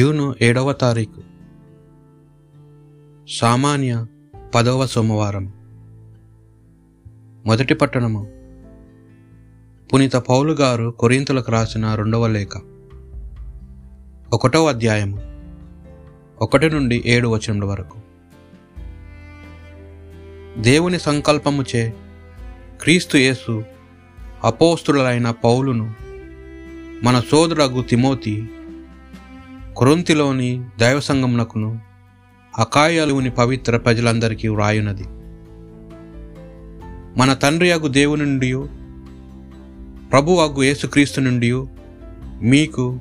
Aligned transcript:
June 0.00 0.34
ఏడవ 0.42 0.72
తారీఖు. 0.72 1.22
సామాన్య 3.28 4.06
పదవ 4.54 4.86
సోమవారం. 4.86 5.52
మొదటి 7.46 7.74
పట్టణము. 7.74 8.28
పునీత 9.92 10.12
పౌలు 10.12 10.52
గారు 10.52 10.94
కొరింతలకు 10.98 11.52
రాసిన 11.52 11.94
రెండవ 11.94 12.26
లేఖ. 12.26 12.48
ఒకటవ 14.32 14.68
అధ్యాయము. 14.68 15.20
ఒకటి 16.42 16.70
నుండి 16.70 17.02
ఏడు 17.06 17.28
వచనముల 17.28 17.64
వరకు. 17.64 17.98
దేవుని 20.58 20.98
సంకల్పముచే 20.98 21.94
క్రీస్తు 22.82 23.16
యేసు 23.16 23.64
అపోస్తులైన 24.44 25.30
పౌలును 25.30 25.94
మన 27.02 27.22
సోదరగు 27.30 27.82
తిమోతి 27.82 28.48
కొరింతిలోని 29.76 30.64
దైవసంగమునకును 30.80 31.80
అకాయలుని 32.58 33.30
పవిత్ర 33.30 33.76
ప్రజలందరికీ 33.76 34.48
వ్రాయునది. 34.48 35.04
మన 37.20 37.32
తండ్రి 37.32 37.72
అగు 37.72 37.88
దేవుని 37.88 38.22
నుండి 38.22 38.52
ప్రభు 40.10 40.32
అగు 40.32 40.62
యేసుక్రీస్తు 40.62 41.20
నుండి 41.20 41.52
మీకు 42.42 43.00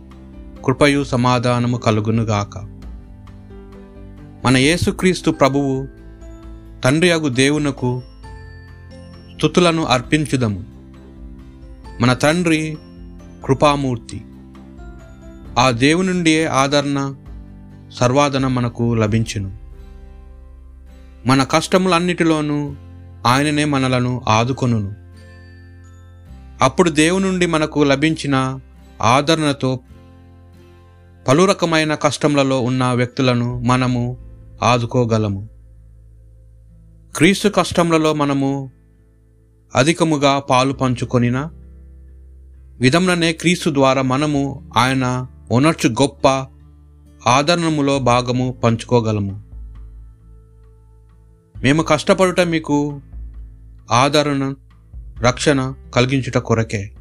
కృపయు 0.66 1.04
సమాధానము 1.04 1.78
కలుగునుగాక 1.78 2.58
మన 4.46 4.58
యేసుక్రీస్తు 4.58 5.32
ప్రభువు 5.32 5.88
తండ్రి 6.84 7.12
అగు 7.12 7.30
దేవునకు 7.30 8.02
స్థుతులను 9.36 9.86
అర్పించుదము. 9.86 10.64
మన 12.02 12.14
తండ్రి 12.14 12.78
కృపామూర్తి. 13.46 14.22
ఆ 15.58 15.72
దేవుని 15.72 16.08
నుండియే 16.08 16.46
ఆదరణ 16.46 17.16
సర్వాదన 17.94 18.48
మనకు 18.48 18.94
లభించును. 18.94 19.58
మన 21.28 21.44
కష్టములన్నిటిలోనూ 21.44 22.76
ఆయననే 23.28 23.66
మనలను 23.66 24.22
ఆదుకొనును. 24.28 24.94
అప్పుడు 26.64 26.90
దేవుని 26.90 27.26
నుండి 27.26 27.46
మనకు 27.46 27.80
లభించిన 27.80 28.60
ఆదరణతో 29.02 29.80
పలు 31.28 31.46
రకమైన 31.46 31.96
కష్టములలో 31.96 32.62
ఉన్న 32.62 32.86
వ్యక్తులను 32.86 33.60
మనము 33.60 34.18
ఆదుకోగలము. 34.64 35.50
క్రీస్తు 37.16 37.50
కష్టములలో 37.50 38.14
మనము 38.14 38.72
అధికముగా 39.76 40.40
పాలు 40.40 40.74
పంచుకొనిన 40.74 41.50
విధములనే 42.80 43.34
క్రీస్తు 43.34 43.70
ద్వారా 43.70 44.02
మనము 44.02 44.72
ఆయన 44.78 45.28
ఉనర్చు 45.52 45.90
గొప్ప 45.90 46.46
ఆదరణములో 47.28 48.00
భాగము 48.00 48.56
పంచుకోగలము. 48.64 49.44
మేము 51.64 51.82
కష్టపడుట 51.82 52.40
మీకు 52.40 53.02
ఆదరణ 53.92 54.54
రక్షణ 55.20 55.74
కలిగించుట 55.96 56.38
కొరకే. 56.38 56.92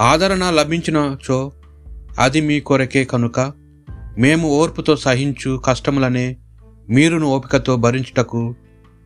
ఆదరణ 0.00 0.50
లభించినచో 0.50 1.52
అది 2.18 2.40
మీ 2.40 2.60
కొరకే 2.60 3.04
కనుక 3.04 3.40
మేము 4.18 4.48
ఓర్పుతో 4.48 4.96
సహించు 4.96 5.62
కష్టములనే 5.64 6.36
మీరును 6.88 7.26
ఓపికతో 7.26 7.76
భరించుటకు 7.76 8.54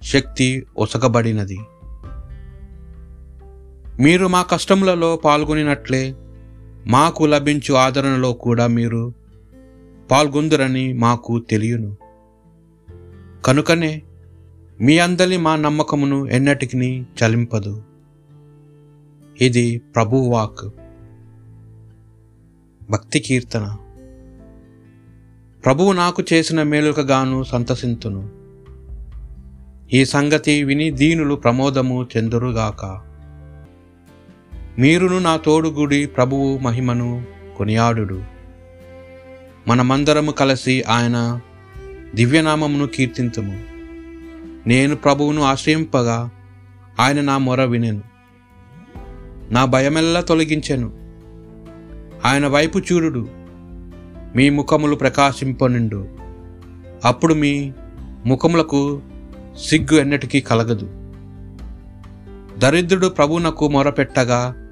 శక్తి 0.03 0.67
ఒసగబడినది. 0.79 1.59
మీరు 4.01 4.27
మా 4.27 4.43
కష్టములలో 4.43 5.17
పాల్గొనినట్లే 5.17 6.15
మాకు 6.87 7.25
లభించు 7.25 7.75
ఆదరణలో 7.75 8.33
కూడా 8.33 8.67
మీరు 8.67 9.15
పాల్గొందురని 10.11 10.93
మాకు 10.93 11.41
తెలియను. 11.41 11.97
కనుకనే 13.45 14.03
మీ 14.81 14.99
అందరి 14.99 15.37
మా 15.37 15.57
నమ్మకమును 15.57 16.27
ఎన్నటికి 16.27 17.03
చలింపదు. 17.03 17.83
ఇది 19.41 19.79
ప్రభువాక్ 19.79 20.75
భక్తి 22.91 23.21
కీర్తన. 23.21 23.77
ప్రభువు 25.65 25.93
నాకు 25.93 26.23
చేసిన 26.33 26.63
మేలుకగాను 26.63 27.43
సంతసింతును. 27.43 28.31
ఈ 29.93 30.05
సంగతి 30.05 30.65
విని 30.65 30.91
దీనులు 30.91 31.35
ప్రమోదము 31.35 32.07
చెందురుగాక. 32.17 33.14
మీరును 34.79 35.19
నా 35.19 35.37
తోడుగుడి 35.37 36.07
ప్రభువు 36.07 36.59
మహిమను 36.59 37.25
కొనియాడుడు. 37.59 38.23
మనమందరము 39.69 40.31
కలిసి 40.31 40.83
ఆయన 40.83 41.41
దివ్యనామమును 42.15 42.87
కీర్తింతుము. 42.87 43.63
నేను 44.69 44.97
ప్రభువును 44.97 45.43
ఆశ్రయింపగా 45.43 46.31
ఆయన 47.01 47.21
నా 47.21 47.39
మొర 47.39 47.65
వినెను. 47.65 48.03
నా 49.51 49.65
భయమెల్లా 49.65 50.21
తొలగించెను. 50.21 50.93
ఆయన 52.25 52.47
వైపు 52.47 52.79
చూడుడు. 52.79 53.29
మీ 54.37 54.51
ముఖములు 54.51 54.97
ప్రకాశింపనుండు. 54.97 56.09
అప్పుడు 57.05 57.35
మీ 57.35 57.73
ముఖములకు 58.27 59.03
సిగ్గు 59.69 59.99
ఎన్నటికీ 59.99 60.41
కలగదు. 60.41 60.91
దరిద్రుడు 62.59 63.07
ప్రభునకు 63.07 63.69
మొరపెట్టగా 63.69 64.64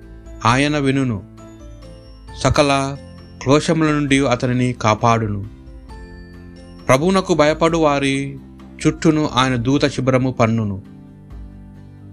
ఆయన 0.45 0.79
వినును. 0.79 1.23
సకల 2.39 2.97
క్లోషముల 3.43 3.87
నుండి 3.87 4.27
అతనిని 4.27 4.73
కాపాడును. 4.73 5.47
ప్రభువునకు 6.89 7.35
భయపడు 7.35 7.79
వారి 7.79 8.39
చుట్టూను 8.87 9.31
ఆయన 9.35 9.57
దూత 9.57 9.85
శిబిరము 9.85 10.31
పన్నును. 10.31 10.83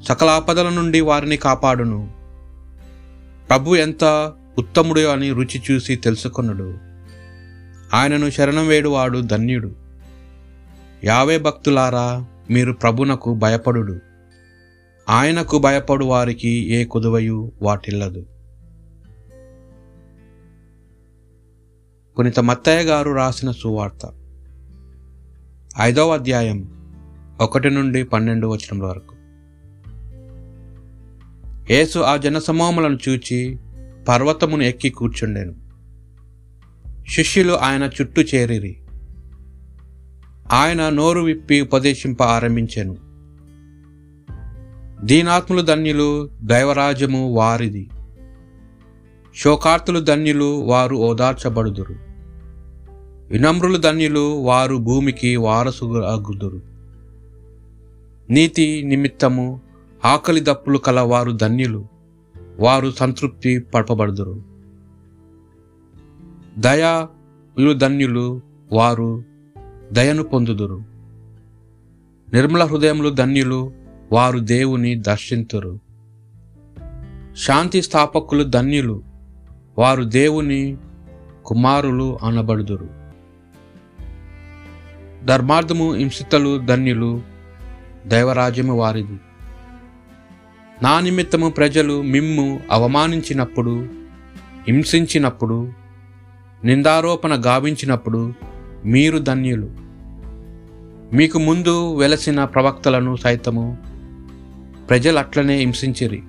సకల 0.07 0.29
ఆపదల 0.29 0.69
నుండి 0.69 1.01
వారిని 1.01 1.37
కాపాడును. 1.37 2.11
ప్రభు 3.49 3.75
ఎంత 3.75 4.33
ఉత్తముడు 4.57 4.99
అని 4.99 5.29
రుచి 5.29 5.61
చూసి 5.71 5.95
తెలుసుకొనుడు. 5.95 6.77
ఆయనను 7.93 8.29
శరణం 8.29 8.67
వేడువాడు 8.67 9.19
ధన్యుడు. 9.19 9.71
యావే 11.03 11.37
భక్తులారా 11.37 12.25
మీరు 12.49 12.71
ప్రభునకు 12.71 13.33
భయపడుడు 13.33 13.99
ఆయనకు 15.09 15.57
భయపడు 15.57 16.05
వారికి 16.05 16.69
ఏ 16.69 16.83
కుదువయు 16.83 17.51
వాటిల్లదు. 17.61 18.25
పునిత 22.19 22.39
మత్తయ్య 22.39 22.83
గారు 22.83 23.11
రాసిన 23.11 23.51
సువార్త. 23.51 24.13
ఐదవ 25.81 26.13
అధ్యాయం 26.13 26.69
ఒకటి 27.41 27.69
నుండి 27.69 28.03
పన్నెండు 28.03 28.47
వచనముల 28.47 28.85
వరకు. 28.85 29.15
యేసు 31.73 31.99
ఆ 31.99 32.15
జనసమూహములను 32.15 32.97
చూచి 33.09 33.57
పర్వతమును 34.09 34.63
ఎక్కి 34.63 34.89
కూర్చుండెను. 34.89 35.55
శిష్యులు 37.09 37.53
ఆయన 37.53 37.89
చుట్టూ 38.01 38.21
చేరిరి. 38.21 38.77
ఆయన 40.51 40.89
నోరు 40.89 41.19
విప్పి 41.19 41.61
ఉపదేశింప 41.61 42.23
ఆరంభించాను. 42.23 43.08
దీనాత్ములు 45.03 45.61
ధన్యులు 45.61 46.29
దైవరాజ్యము 46.41 47.33
వారిది. 47.33 47.89
శోకార్తులు 49.35 49.99
ధన్యులు 49.99 50.63
వారు 50.65 50.95
ఓదార్చబడుదురు. 50.95 51.95
వినమ్రులు 53.27 53.77
ధన్యులు 53.77 54.43
వారు 54.43 54.75
భూమికి 54.75 55.35
వారసుగుదురు 55.35 56.61
నీతి 58.29 58.83
నిమిత్తము 58.85 59.61
ఆకలి 60.05 60.39
దప్పులు 60.39 60.77
కల 60.77 60.99
వారు 60.99 61.31
ధన్యులు 61.31 61.87
వారు 62.59 62.91
సంతృప్తి 62.91 63.59
పడపబడుదురు. 63.59 64.43
దయాలు 66.57 67.73
ధన్యులు 67.73 68.41
వారు 68.71 69.23
దయను 69.91 70.23
పొందుదురు. 70.23 70.83
నిర్మల 72.33 72.63
హృదయములు 72.63 73.09
ధన్యులు 73.09 73.79
వారు 74.11 74.39
దేవుని 74.39 74.95
దర్శింతురు. 74.95 75.79
శాంతి 77.37 77.81
స్థాపకులు 77.81 78.43
ధన్యులు 78.43 79.03
వారు 79.77 80.03
దేవుని 80.03 80.77
కుమారులు 81.45 82.19
అనబడుదురు. 82.23 82.89
ధర్మార్థము 85.25 85.93
హింసితలు 85.93 86.57
ధన్యులు 86.57 87.21
దైవరాజ్యము 88.07 88.73
వారిది. 88.73 89.19
నా 90.83 90.99
నిమిత్తము 90.99 91.49
ప్రజలు 91.49 92.01
మిమ్ము 92.01 92.59
అవమానించినప్పుడు 92.71 93.87
హింసించినప్పుడు 94.67 95.73
నిందారోపణ 96.63 97.41
గావించినప్పుడు 97.45 98.33
మీరు 98.85 99.17
ధన్యులు. 99.17 99.69
మీకు 101.15 101.39
ముందు 101.39 101.95
వెలసిన 101.95 102.43
ప్రవక్తలను 102.43 103.15
సైతము 103.15 103.77
ప్రజలు 104.89 105.19
అట్లనే 105.19 105.55
హింసించిరి. 105.55 106.23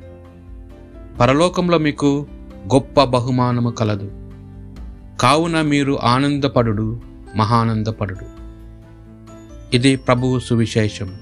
పరలోకంలో 1.20 1.78
మీకు 1.78 2.26
గొప్ప 2.74 3.04
బహుమానము 3.04 3.70
కలదు. 3.70 4.10
కావున 5.20 5.60
మీరు 5.60 5.98
ఆనందపడుడు 6.02 7.00
మహానందపడుడు. 7.36 8.26
ఇది 9.76 9.96
ప్రభువు 9.96 10.38
సువిశేషం 10.38 11.14